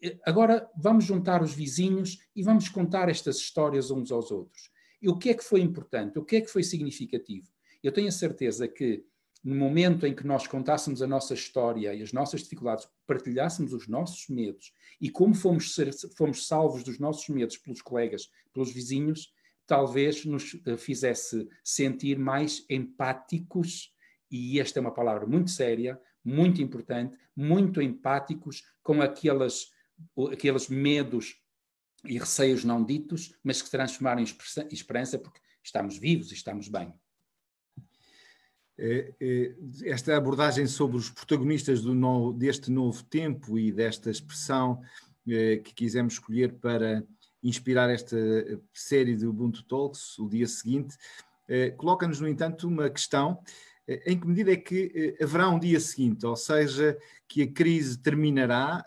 [0.02, 4.72] eh, agora vamos juntar os vizinhos e vamos contar estas histórias uns aos outros.
[5.02, 6.20] E o que é que foi importante?
[6.20, 7.48] O que é que foi significativo?
[7.82, 9.06] Eu tenho a certeza que
[9.44, 13.88] no momento em que nós contássemos a nossa história e as nossas dificuldades, partilhássemos os
[13.88, 19.34] nossos medos e como fomos, ser, fomos salvos dos nossos medos pelos colegas, pelos vizinhos,
[19.66, 23.94] talvez nos eh, fizesse sentir mais empáticos,
[24.30, 29.72] e esta é uma palavra muito séria, muito importante, muito empáticos com aquelas,
[30.32, 31.36] aqueles medos
[32.04, 36.94] e receios não ditos, mas que transformaram em esperança porque estamos vivos e estamos bem.
[38.82, 44.82] É, é, esta abordagem sobre os protagonistas novo, deste novo tempo e desta expressão
[45.28, 47.04] é, que quisemos escolher para
[47.44, 48.18] inspirar esta
[48.74, 50.98] série de Ubuntu Talks, o dia seguinte,
[51.78, 53.40] coloca-nos, no entanto, uma questão
[54.06, 56.98] em que medida é que haverá um dia seguinte, ou seja,
[57.30, 58.84] que a crise terminará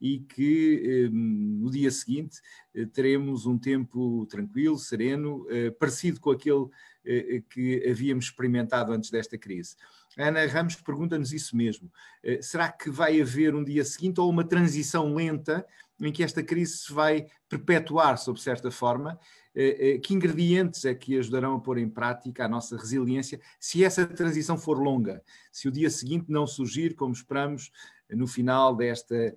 [0.00, 2.40] e que eh, no dia seguinte
[2.74, 6.66] eh, teremos um tempo tranquilo, sereno, eh, parecido com aquele
[7.48, 9.74] que havíamos experimentado antes desta crise.
[10.18, 11.90] A Ana Ramos pergunta-nos isso mesmo.
[12.42, 15.66] Será que vai haver um dia seguinte ou uma transição lenta
[15.98, 19.18] em que esta crise se vai perpetuar, sob certa forma?
[20.02, 24.58] Que ingredientes é que ajudarão a pôr em prática a nossa resiliência se essa transição
[24.58, 25.22] for longa?
[25.50, 27.72] Se o dia seguinte não surgir, como esperamos,
[28.14, 29.36] no final desta eh,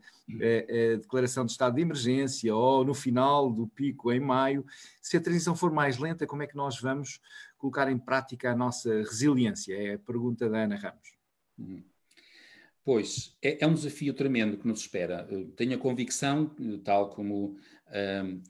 [0.67, 4.65] eh, declaração de estado de emergência ou no final do pico em maio,
[5.01, 7.19] se a transição for mais lenta, como é que nós vamos
[7.57, 9.75] colocar em prática a nossa resiliência?
[9.75, 11.13] É a pergunta da Ana Ramos.
[11.57, 11.83] Uhum.
[12.85, 15.27] Pois, é, é, um desafio tremendo que nos espera.
[15.55, 17.55] tenho a convicção, tal como
[18.23, 18.41] um,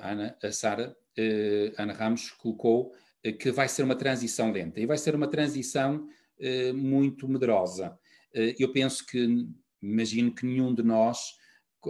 [0.00, 2.94] a, Ana, a Sara, uh, Ana Ramos colocou,
[3.38, 4.80] que vai ser uma transição lenta.
[4.80, 6.08] E vai ser uma transição
[6.40, 7.98] uh, muito medrosa.
[8.34, 9.46] Eh, eu penso que,
[9.82, 11.34] imagino que nenhum de nós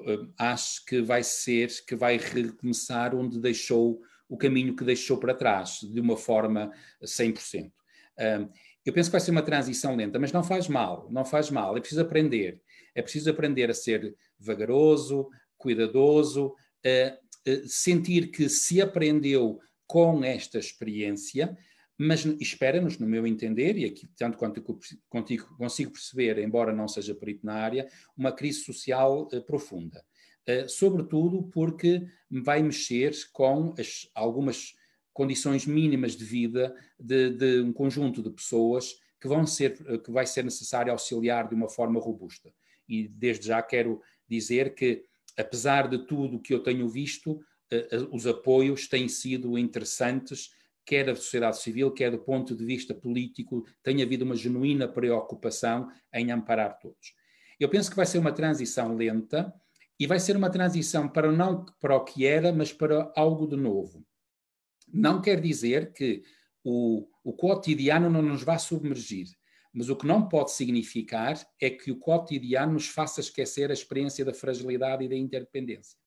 [0.07, 5.35] eh, acha que vai ser, que vai recomeçar onde deixou o caminho que deixou para
[5.35, 6.71] trás, de uma forma
[7.03, 7.73] 100%.
[8.85, 11.77] Eu penso que vai ser uma transição lenta, mas não faz mal, não faz mal,
[11.77, 12.61] é preciso aprender.
[12.95, 16.55] É preciso aprender a ser vagaroso, cuidadoso,
[17.67, 21.57] sentir que se aprendeu com esta experiência,
[21.99, 24.63] mas espera-nos, no meu entender, e aqui tanto quanto
[25.09, 30.05] contigo consigo perceber, embora não seja perito na área, uma crise social uh, profunda.
[30.49, 34.77] Uh, sobretudo porque vai mexer com as, algumas
[35.13, 40.25] condições mínimas de vida de, de, um conjunto de pessoas que, vão ser, que vai
[40.25, 42.55] ser necessário auxiliar de uma forma robusta.
[42.89, 45.05] E desde já quero dizer que,
[45.37, 47.41] apesar de tudo que eu tenho visto,
[48.13, 50.51] os apoios têm sido interessantes,
[50.89, 55.91] quer da sociedade civil, quer do ponto de vista político, tem havido uma genuína preocupação
[56.15, 57.15] em amparar todos.
[57.61, 59.53] Eu penso que vai ser uma transição lenta
[60.01, 63.57] e vai ser uma transição para não para o que era, mas para algo de
[63.57, 64.03] novo.
[64.91, 66.23] Não quer dizer que
[66.65, 69.27] o, o cotidiano não nos vá submergir,
[69.75, 74.25] mas o que não pode significar é que o cotidiano nos faça esquecer a experiência
[74.25, 75.99] da fragilidade e da interdependência.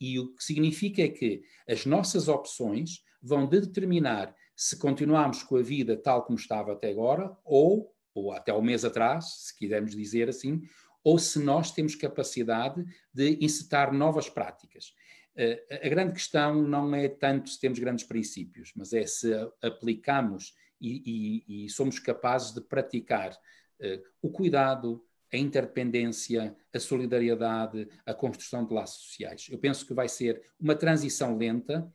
[0.00, 5.62] E o que significa é que as nossas opções vão determinar se continuamos com a
[5.62, 10.28] vida tal como estava até agora, ou, ou até o mês atrás, se quisermos dizer
[10.28, 10.62] assim,
[11.04, 14.92] ou se nós temos capacidade de incitar novas práticas.
[15.36, 20.54] Uh, a grande questão não é tanto se temos grandes princípios, mas é se aplicamos
[20.80, 28.12] e, e, e somos capazes de praticar uh, o cuidado, a interdependência, a solidariedade, a
[28.12, 29.46] construção de laços sociais.
[29.50, 31.88] Eu penso que vai ser uma transição lenta,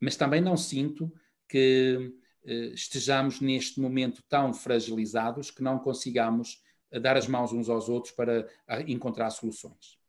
[0.00, 1.12] mas também não sinto
[1.48, 2.12] que
[2.44, 6.62] uh, estejamos neste momento tão fragilizados que não consigamos
[7.02, 8.48] dar as mãos uns aos outros para
[8.86, 10.00] encontrar soluções.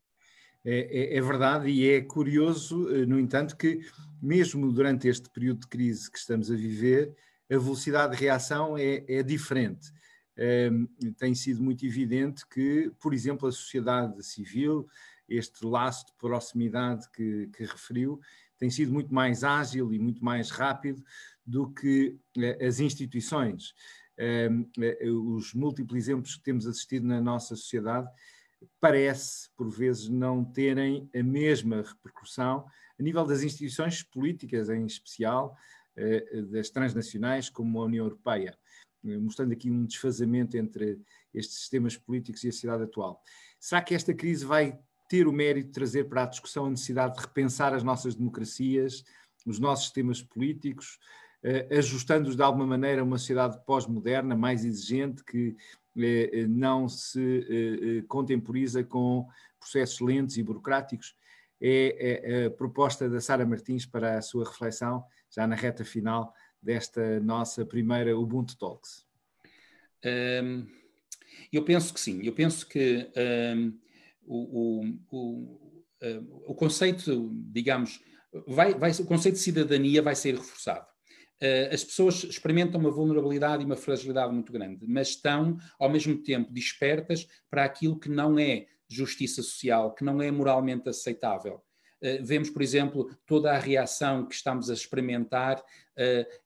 [0.64, 3.82] É, é, é, verdade e é curioso, eh, no entanto, que
[4.22, 7.16] mesmo durante este período de crise que estamos a viver,
[7.50, 9.92] a velocidade de reação é, é diferente.
[10.38, 10.86] Ehm,
[11.18, 14.88] tem sido muito evidente que, por exemplo, a sociedade civil,
[15.28, 18.20] este laço de proximidade que, que referiu,
[18.62, 21.04] tem sido muito mais ágil e muito mais rápido
[21.44, 23.74] do que uh, as instituições.
[24.16, 28.08] Ehm, uh, os múltiplos exemplos que temos assistido na nossa sociedade
[28.80, 32.68] parece, por vezes, não terem a mesma repercussão
[33.00, 35.58] a nível das instituições políticas, em especial
[35.98, 38.56] uh, das transnacionais, como a União Europeia,
[39.04, 41.02] mostrando aqui um desfazamento entre
[41.34, 43.24] estes sistemas políticos e a sociedade atual.
[43.60, 44.80] Será que esta crise vai
[45.12, 49.04] ter o mérito de trazer para a discussão a necessidade de repensar as nossas democracias,
[49.46, 50.98] os nossos sistemas políticos,
[51.44, 58.06] uh, ajustando-os de alguma maneira a uma sociedade pós-moderna, mais exigente, que uh, não se
[58.08, 59.28] contemporiza com
[59.60, 61.14] processos lentos e burocráticos?
[61.60, 66.34] É, é a proposta da Sara Martins para a sua reflexão, já na reta final
[66.62, 69.06] desta nossa primeira Ubuntu Talks.
[71.52, 73.12] Eu penso que sim, eu penso que
[74.26, 78.00] o, o, o, o, conceito, digamos,
[78.48, 80.86] vai, vai, o conceito de cidadania vai ser reforçado.
[81.42, 86.16] Uh, as pessoas experimentam uma vulnerabilidade e uma fragilidade muito grande, mas estão, ao mesmo
[86.22, 91.64] tempo, despertas para aquilo que não é justiça social, que não é moralmente aceitável.
[92.00, 95.64] Uh, vemos, por exemplo, toda a reação que estamos a experimentar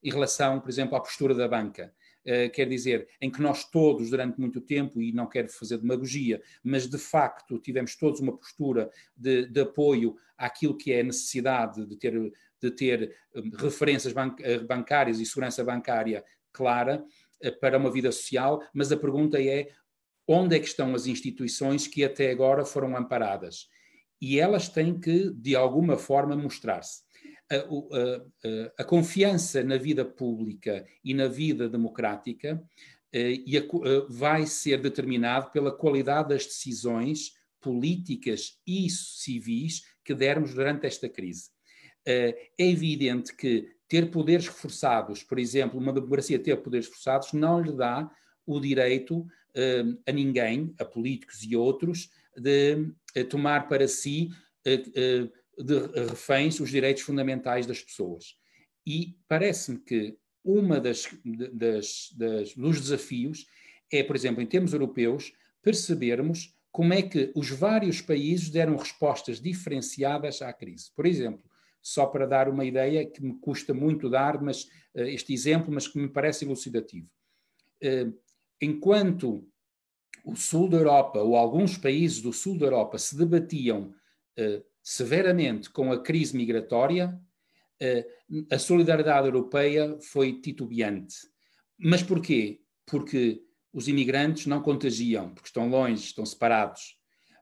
[0.04, 1.94] em relação, por exemplo, à postura da banca.
[2.26, 6.42] Uh, quer dizer, em que nós todos, durante muito tempo, e não quero fazer demagogia,
[6.64, 11.86] mas de facto tivemos todos uma postura de, de apoio àquilo que é a necessidade
[11.86, 17.06] de ter, de ter um, referências eh, bancárias e segurança bancária clara
[17.44, 19.70] uh, para uma vida social, mas a pergunta é
[20.28, 23.70] onde é que estão as instituições que até agora foram amparadas?
[24.20, 27.05] E elas têm que, de alguma forma, mostrar-se
[27.52, 32.62] a, a, a, confiança na vida pública e na vida democrática
[33.14, 33.70] eh, e
[34.10, 41.50] vai ser determinado pela qualidade das decisões políticas e civis que dermos durante esta crise.
[42.06, 47.62] Eh, é evidente que ter poderes reforçados, por exemplo, uma democracia ter poderes reforçados, não
[47.62, 48.10] lhe dá
[48.46, 52.92] o direito eh, a ninguém, a políticos e outros, de
[53.30, 54.30] tomar para si
[55.58, 58.38] de reféns os direitos fundamentais das pessoas.
[58.86, 61.08] E parece-me que uma das,
[61.54, 63.46] das, das, dos desafios
[63.92, 69.40] é, por exemplo, em termos europeus, percebermos como é que os vários países deram respostas
[69.40, 70.92] diferenciadas à crise.
[70.96, 71.44] Por exemplo,
[71.82, 74.64] só para dar uma ideia que me custa muito dar, mas
[74.94, 77.10] uh, este exemplo, mas que me parece elucidativo.
[77.82, 78.14] Uh,
[78.60, 79.48] enquanto
[80.26, 83.94] o sul da Europa ou alguns países do sul da Europa se debatiam
[84.40, 87.20] uh, severamente com a crise migratória,
[87.82, 88.06] eh,
[88.52, 91.16] a solidariedade europeia foi titubeante.
[91.76, 92.62] Mas porquê?
[92.86, 93.42] Porque
[93.74, 96.98] os imigrantes não contagiam, porque estão longe, estão separados.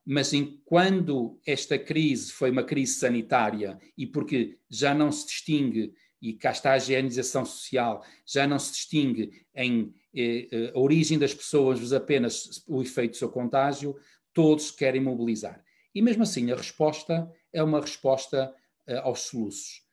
[0.05, 0.31] Mas
[0.63, 6.51] quando esta crise foi uma crise sanitária e porque já não se distingue, e cá
[6.51, 11.77] está a higienização social, já não se distingue em eh, eh a origem das pessoas,
[11.81, 13.97] mas apenas o efeito do seu contágio,
[14.33, 15.61] todos querem mobilizar.
[15.93, 18.53] E mesmo assim, a resposta é uma resposta
[18.87, 19.83] uh, aos soluços.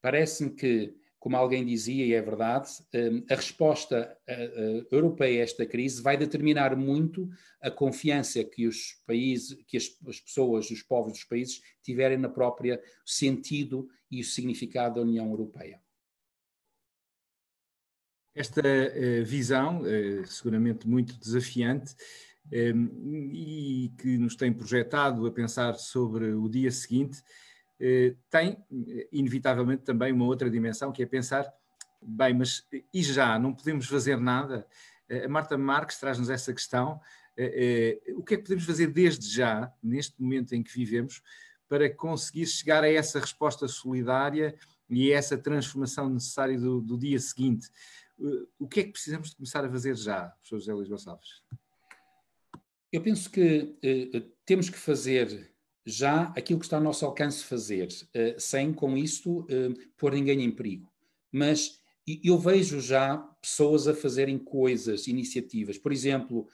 [0.00, 4.16] Parece-me que como alguém dizia, e é verdade, hum, a resposta
[4.90, 7.28] europeia a esta crise vai determinar muito
[7.60, 12.28] a confiança que os países, que as, as pessoas, os povos dos países tiverem na
[12.28, 15.80] própria sentido e o significado da União Europeia.
[18.34, 21.96] Esta uh, visão, uh, seguramente muito desafiante,
[22.52, 28.56] e que nos tem projetado a pensar sobre o dia seguinte, uh, tem
[29.12, 31.52] inevitavelmente também uma outra dimensão, que é pensar,
[32.02, 33.38] bem, mas e já?
[33.38, 34.66] Não podemos fazer nada?
[35.24, 37.00] a Marta Marques traz-nos essa questão.
[38.14, 41.22] o que é que podemos fazer desde já, neste momento em que vivemos,
[41.66, 44.54] para conseguir chegar a essa resposta solidária
[44.88, 47.70] e a essa transformação necessária do, do dia seguinte?
[48.58, 51.42] o que é que precisamos de começar a fazer já, professor José Luís Gonçalves?
[52.90, 55.52] Eu penso que eh, temos que fazer
[55.88, 60.42] já aquilo que está ao nosso alcance fazer, eh, sem com isto eh, pôr ninguém
[60.42, 60.92] em perigo.
[61.32, 61.80] Mas
[62.22, 65.78] eu vejo já pessoas a fazerem coisas, iniciativas.
[65.78, 66.46] Por exemplo,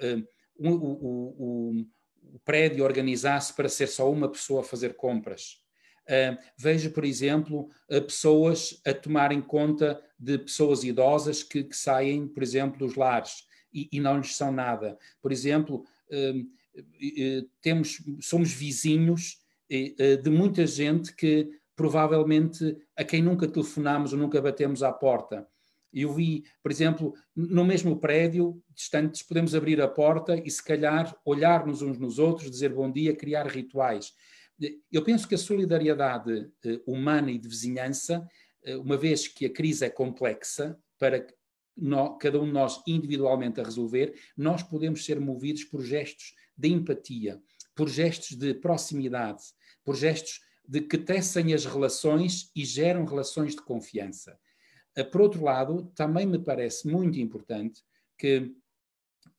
[0.00, 0.22] eh,
[0.56, 1.86] o, o, o,
[2.34, 5.64] o prédio organizar-se para ser só uma pessoa a fazer compras.
[6.06, 12.28] Uh, vejo, por exemplo, uh, pessoas a tomarem conta de pessoas idosas que, que saem,
[12.28, 14.96] por exemplo, dos lares e, e, não lhes são nada.
[15.20, 24.12] Por exemplo, uh, temos, somos vizinhos de muita gente que provavelmente a quem nunca telefonamos
[24.12, 25.44] ou nunca batemos à porta.
[25.92, 31.16] Eu vi, por exemplo, no mesmo prédio, distantes, podemos abrir a porta e se calhar
[31.24, 34.12] olhar-nos uns nos outros, dizer bom dia, criar rituais.
[34.90, 38.26] Eu penso que a solidariedade eh, humana e de vizinhança,
[38.62, 41.26] eh, uma vez que a crise é complexa, para
[42.18, 47.40] cada um de nós individualmente a resolver, nós podemos ser movidos por gestos de empatia,
[47.74, 49.42] por gestos de proximidade,
[49.84, 54.38] por gestos de que tecem as relações e geram relações de confiança.
[54.96, 57.82] Eh, por outro lado, também me parece muito importante
[58.16, 58.54] que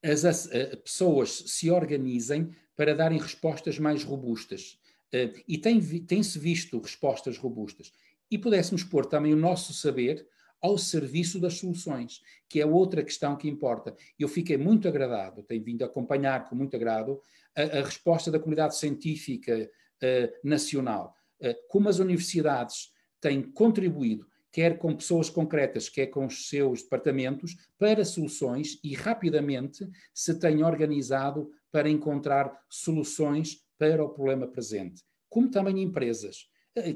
[0.04, 0.46] as, as
[0.84, 4.80] pessoas se organizem para darem respostas mais robustas.
[5.14, 7.92] Uh, e tem-se tem visto respostas robustas.
[8.30, 10.28] E pudéssemos pôr também o nosso saber
[10.62, 13.96] ao serviço das soluções, que é outra questão que importa.
[14.18, 17.22] Eu fiquei muito agradado, tenho vindo acompanhar com muito agrado
[17.56, 19.70] a, a resposta da comunidade científica
[20.04, 22.92] uh, nacional, uh, como as universidades
[23.22, 29.88] têm contribuído, quer com pessoas concretas, quer com os seus departamentos, para soluções e rapidamente
[30.14, 36.50] se têm organizado para encontrar soluções para o problema presente, como também empresas.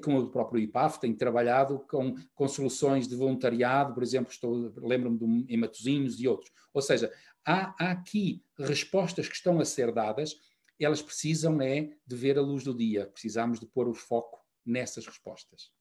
[0.03, 4.31] Como o próprio IPAF tem trabalhado com, com soluções de voluntariado, por exemplo,
[4.77, 6.51] lembro-me em Matosinhos e outros.
[6.71, 7.11] Ou seja,
[7.43, 10.35] há, há aqui respostas que estão a ser dadas,
[10.79, 15.05] elas precisam é de ver a luz do dia, precisamos de pôr o foco nessas
[15.05, 15.71] respostas.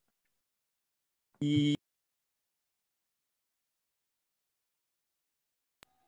[1.43, 1.75] E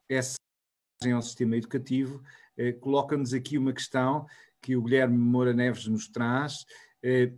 [0.09, 0.37] essa
[1.13, 2.23] ao sistema educativo
[2.57, 4.27] eh, coloca-nos aqui uma questão
[4.63, 6.65] que o Guilherme Moura Neves nos traz.
[7.03, 7.33] Eh,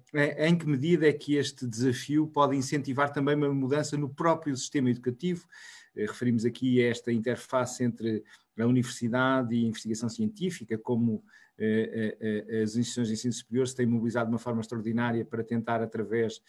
[0.47, 4.91] em que medida é que este desafio pode incentivar também uma mudança no próprio sistema
[4.91, 5.49] educativo?
[5.97, 8.23] Eh, referimos aqui a esta interface entre
[8.59, 11.25] a universidade e a investigação científica, como
[11.59, 15.83] eh, as instituições de ensino superior se têm mobilizado de uma forma extraordinária para tentar,
[15.83, 16.43] através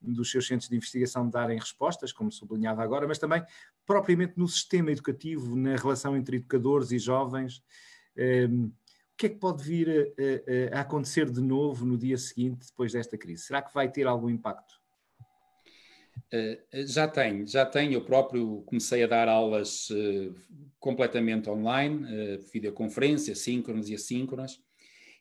[0.00, 3.44] dos seus centros de investigação, darem respostas, como sublinhava agora, mas também
[3.86, 7.62] propriamente no sistema educativo, na relação entre educadores e jovens
[9.22, 10.12] que é que pode vir
[10.72, 13.44] a, a, acontecer de novo no dia seguinte, depois desta crise?
[13.44, 14.74] Será que vai ter algum impacto?
[16.34, 17.92] Uh, já tem, já tem.
[17.92, 20.34] Eu próprio comecei a dar aulas uh,
[20.80, 24.58] completamente online, videoconferência, síncronas e assíncronas.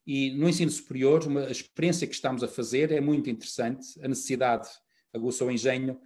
[0.08, 4.04] E no ensino superior, uma, a experiência que estamos a fazer é muito interessante.
[4.04, 4.68] A necessidade
[5.14, 6.02] aguçou o engenho.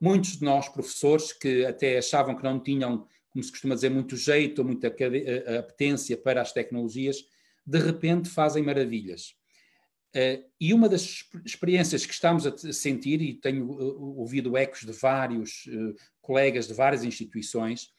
[0.00, 4.16] muitos de nós, professores, que até achavam que não tinham como se costuma dizer, muito
[4.16, 4.88] jeito ou muita
[5.58, 7.24] apetência para as tecnologias,
[7.66, 9.34] de repente fazem maravilhas.
[10.16, 15.68] Uh, e uma das experiências que estamos a sentir, e tenho ouvido ecos de vários
[16.22, 17.90] colegas de várias instituições,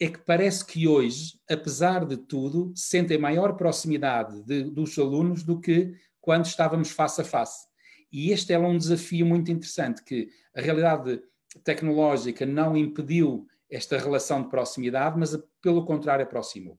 [0.00, 5.60] é que parece que hoje, apesar de tudo, sentem maior proximidade de, dos alunos do
[5.60, 7.66] que quando estávamos face a face.
[8.10, 11.22] E este é um desafio muito interessante, que a realidade
[11.62, 16.78] tecnológica não impediu esta relação de proximidade, mas pelo contrário aproximou.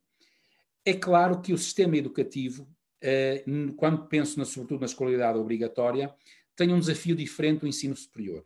[0.86, 2.68] É claro que o sistema educativo,
[3.02, 3.44] eh,
[3.78, 6.14] quando penso sobretudo na escolaridade obrigatória,
[6.56, 8.46] tem um desafio diferente do ensino superior.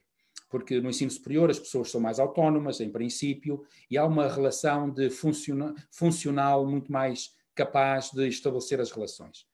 [0.49, 4.89] Porque no ensino superior as pessoas são mais autónomas, em princípio, e há uma relação
[4.89, 9.45] de funcional muito mais capaz de estabelecer as relações.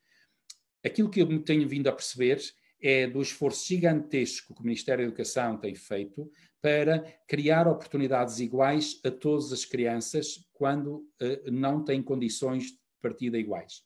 [0.84, 2.42] Aquilo que eu tenho vindo a perceber
[2.82, 6.30] é do esforço gigantesco que o Ministério da Educação tem feito
[6.62, 13.38] para criar oportunidades iguais a todas as crianças quando uh, não têm condições de partida
[13.38, 13.82] iguais.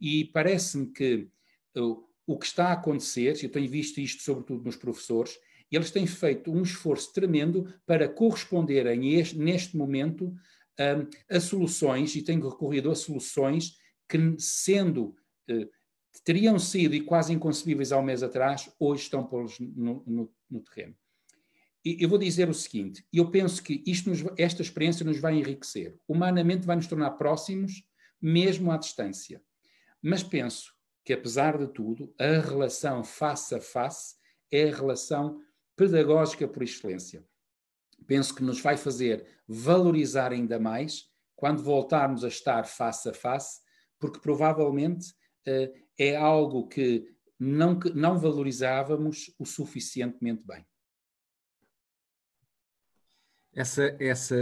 [0.00, 1.28] E parece-me que
[1.76, 5.38] uh, o que está a acontecer, eu tenho visto isto sobretudo nos professores,
[5.70, 10.34] eles têm feito um esforço tremendo para corresponderem este, neste momento
[10.80, 13.76] um, a soluções e têm recorrido a soluções
[14.08, 15.14] que, sendo
[15.50, 15.70] uh,
[16.24, 20.60] teriam sido e quase inconcebíveis há um mês atrás, hoje estão pô-los no, no, no,
[20.60, 20.94] terreno.
[21.84, 25.96] Eu vou dizer o seguinte: eu penso que nos, esta experiência nos vai enriquecer.
[26.06, 27.84] Humanamente, vai nos tornar próximos,
[28.20, 29.42] mesmo à distância.
[30.02, 30.72] Mas penso
[31.04, 34.16] que, apesar de tudo, a relação face a face
[34.50, 35.40] é a relação
[35.76, 37.24] pedagógica por excelência.
[38.06, 43.60] Penso que nos vai fazer valorizar ainda mais quando voltarmos a estar face a face,
[43.98, 45.10] porque provavelmente
[45.46, 47.08] uh, é algo que
[47.38, 50.66] não, não valorizávamos o suficientemente bem.
[53.54, 54.36] Essa, essa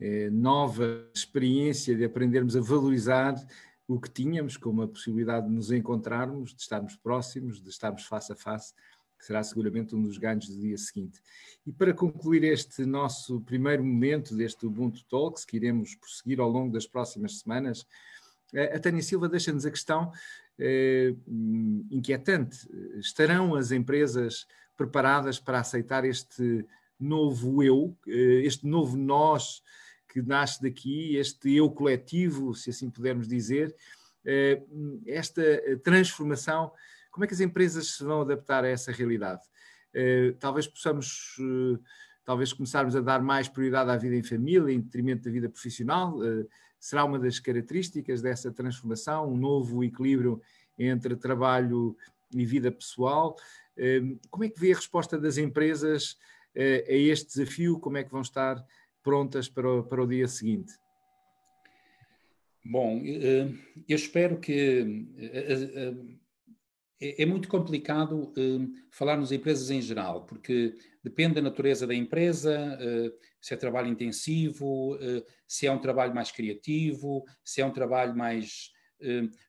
[0.00, 3.34] eh, nova experiência de aprendermos a valorizar
[3.86, 8.32] o que tínhamos, como a possibilidade de nos encontrarmos, de estarmos próximos, de estarmos face
[8.32, 8.74] a face,
[9.18, 11.20] que será seguramente um dos ganhos do dia seguinte.
[11.66, 16.72] E para concluir este nosso primeiro momento deste Ubuntu Talks, que iremos prosseguir ao longo
[16.72, 17.86] das próximas semanas,
[18.52, 20.12] eh, a Tânia Silva deixa-nos a questão
[20.58, 21.14] eh,
[21.90, 22.68] inquietante.
[22.98, 26.64] Estarão as empresas preparadas para aceitar este
[26.98, 29.62] novo eu, eh, este novo nós
[30.08, 33.74] que nasce daqui, este eu coletivo, se assim pudermos dizer,
[34.24, 34.62] eh,
[35.06, 35.42] esta
[35.82, 36.72] transformação,
[37.10, 39.42] como é que as empresas se vão adaptar a essa realidade?
[39.94, 41.36] Eh, talvez possamos,
[42.24, 46.18] talvez começarmos a dar mais prioridade à vida em família, em detrimento da vida profissional,
[46.78, 50.40] será uma das características dessa transformação, um novo equilíbrio
[50.78, 51.96] entre trabalho
[52.32, 53.36] e vida pessoal.
[54.30, 56.16] Como é que vê a resposta das empresas
[56.58, 57.78] a este desafio?
[57.78, 58.64] Como é que vão estar
[59.02, 60.72] prontas para o, para o dia seguinte?
[62.70, 63.48] Bom, eh,
[63.88, 65.06] eu espero que.
[65.16, 65.94] Eh, eh,
[67.00, 68.32] é, é muito complicado
[68.90, 72.76] falar nas empresas em geral, porque depende da natureza da empresa,
[73.40, 74.98] se é trabalho intensivo,
[75.46, 78.72] se é um trabalho mais criativo, se é um trabalho mais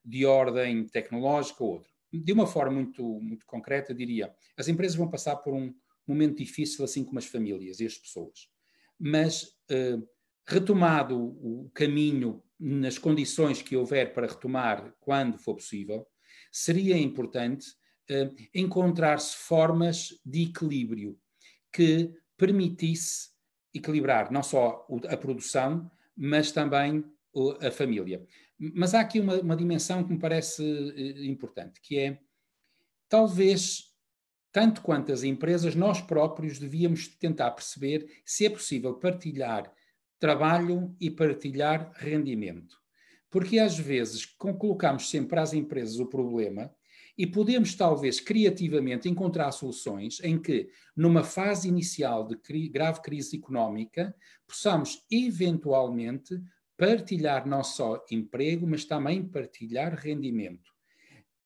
[0.05, 1.91] de ordem tecnológica ou outro.
[2.13, 5.73] De uma forma muito, muito concreta, diria: as empresas vão passar por um
[6.09, 8.49] momento difícil, assim como as famílias e as pessoas
[8.99, 10.05] mas uh,
[10.45, 16.05] retomado o caminho nas condições que houver para retomar quando for possível,
[16.51, 17.69] seria importante
[18.11, 21.17] uh, encontrar-se formas de equilíbrio
[21.71, 23.29] que permitisse
[23.73, 27.05] equilibrar não só a produção, mas também
[27.61, 28.25] a família.
[28.57, 32.19] Mas há aqui uma, uma dimensão que me parece uh, importante, que é
[33.07, 33.88] talvez
[34.51, 39.71] tanto quanto as empresas, nós próprios devíamos tentar perceber se é possível partilhar
[40.19, 42.77] trabalho e partilhar rendimento.
[43.29, 46.73] Porque às vezes colocamos sempre às empresas o problema
[47.17, 53.37] e podemos talvez criativamente encontrar soluções em que, numa fase inicial de cri grave crise
[53.37, 54.15] económica,
[54.47, 56.41] possamos eventualmente
[56.77, 60.78] partilhar não só emprego, mas também partilhar rendimento.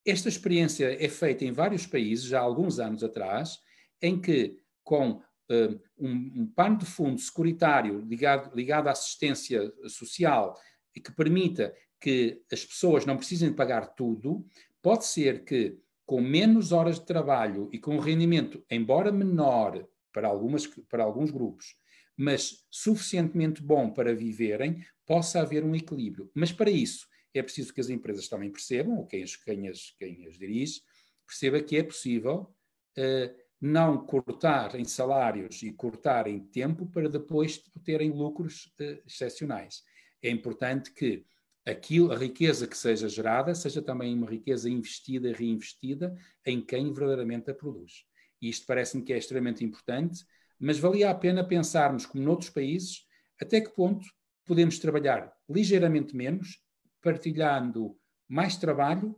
[0.06, 3.60] Esta experiência é feita em vários países, já há alguns anos atrás,
[4.02, 10.60] em que, com uh, um, um, pano de fundo securitário ligado, ligado à assistência social
[10.94, 14.46] e que permita que as pessoas não precisem pagar tudo,
[14.82, 20.28] pode ser que, com menos horas de trabalho e com um rendimento, embora menor para,
[20.28, 21.78] algumas, para alguns grupos,
[22.16, 26.30] mas suficientemente bom para viverem, possa haver um equilíbrio.
[26.36, 27.08] Mas para isso,
[27.40, 30.82] é preciso que as empresas também percebam, ou quem as, quem as, quem as dirige,
[31.26, 32.54] perceba que é possível
[32.98, 39.84] uh, não cortar em salários e cortar em tempo para depois terem lucros uh, excepcionais.
[40.22, 41.26] É importante que
[41.66, 46.16] aquilo, a riqueza que seja gerada seja também uma riqueza investida e reinvestida
[46.46, 48.06] em quem verdadeiramente a produz.
[48.42, 50.26] E isto parece-me que é extremamente importante,
[50.60, 53.06] mas valia a pena pensarmos, como noutros países,
[53.40, 54.06] até que ponto
[54.46, 56.63] podemos trabalhar ligeiramente menos
[57.04, 57.96] partilhando
[58.28, 59.16] mais trabalho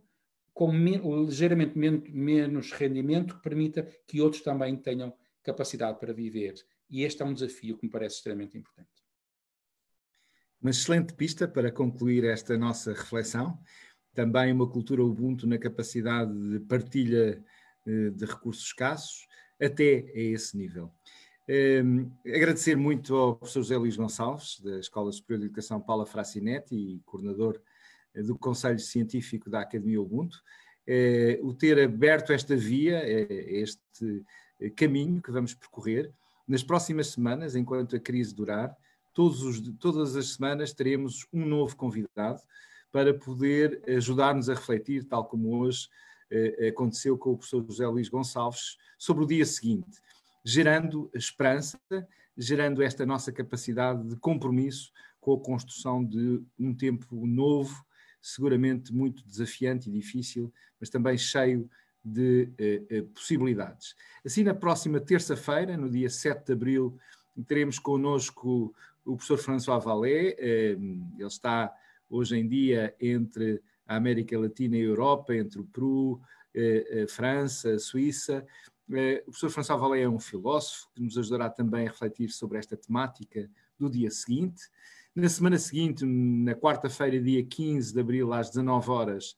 [0.54, 5.14] com me, ligeiramente men menos rendimento que permita que outros também tenham
[5.44, 6.56] capacidade para viver.
[6.90, 8.90] E este é um desafio que me parece extremamente importante.
[10.62, 13.60] Uma excelente pista para concluir esta nossa reflexão.
[14.14, 17.44] Também uma cultura Ubuntu na capacidade de partilha
[17.86, 19.28] eh, de recursos escassos,
[19.62, 20.92] até a esse nível.
[21.48, 26.06] Um, ehm, agradecer muito ao professor José Luís Gonçalves, da Escola Superior de Educação Paula
[26.06, 27.62] Fracinetti e coordenador
[28.24, 30.42] do Conselho Científico da Academia Ubuntu
[30.88, 33.28] é, o ter aberto esta via, é,
[33.60, 34.24] este
[34.76, 36.12] caminho que vamos percorrer.
[36.48, 38.76] Nas próximas semanas, enquanto a crise durar,
[39.18, 42.42] os, todas as semanas teremos um novo convidado
[42.92, 45.90] para poder ajudar-nos a refletir, tal como hoje
[46.68, 50.00] aconteceu com o professor José Luís Gonçalves, sobre o dia seguinte,
[50.44, 51.80] gerando esperança,
[52.38, 57.86] gerando esta nossa capacidade de compromisso com a construção de um tempo novo,
[58.28, 61.70] seguramente muito desafiante e difícil, mas também cheio
[62.04, 63.96] de eh, eh, possibilidades.
[64.24, 66.98] Assim, na próxima terça-feira, no dia 7 de abril,
[67.48, 68.74] teremos connosco
[69.06, 70.72] o professor François Vallée, eh,
[71.18, 71.72] ele está
[72.10, 76.20] hoje em dia entre a América Latina e a Europa, entre o Peru,
[76.54, 78.46] eh, a França, a Suíça.
[78.92, 82.58] Eh, o professor François Vallée é um filósofo que nos ajudará também a refletir sobre
[82.58, 84.64] esta temática do dia seguinte.
[85.16, 89.38] Na semana seguinte, na quarta-feira, dia 15 de abril, às 19 horas,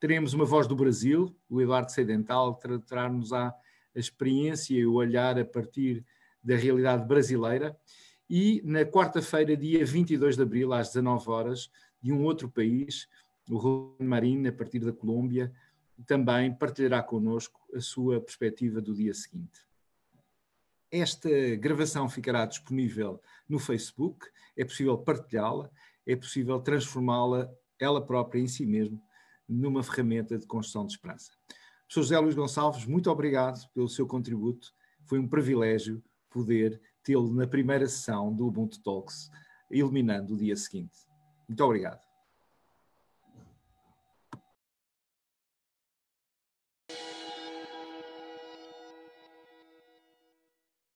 [0.00, 3.54] teremos uma voz do Brasil, o Eduardo Sedental, tratar-nos a
[3.94, 6.02] experiência e o olhar a partir
[6.42, 7.78] da realidade brasileira.
[8.26, 11.70] E na quarta-feira, dia 22 de abril, às 19 horas,
[12.00, 13.06] de um outro país,
[13.50, 15.52] o Juan Marín, a partir da Colômbia,
[16.06, 19.67] também partilhará connosco a sua perspectiva do dia seguinte.
[20.90, 24.26] Esta gravação ficará disponível no Facebook,
[24.56, 25.70] é possível partilhá-la,
[26.06, 28.98] é possível transformá-la, ela própria em si mesma,
[29.48, 31.30] numa ferramenta de construção de esperança.
[31.86, 34.72] Professor José Luís Gonçalves, muito obrigado pelo seu contributo.
[35.04, 39.30] Foi um privilégio poder tê-lo na primeira sessão do Ubuntu Talks,
[39.70, 41.06] iluminando o dia seguinte.
[41.48, 42.07] Muito obrigado.